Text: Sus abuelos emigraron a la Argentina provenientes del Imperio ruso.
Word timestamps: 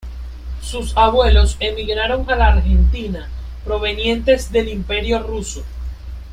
Sus 0.63 0.97
abuelos 0.97 1.57
emigraron 1.59 2.27
a 2.27 2.35
la 2.35 2.47
Argentina 2.53 3.29
provenientes 3.63 4.51
del 4.51 4.69
Imperio 4.69 5.19
ruso. 5.19 5.63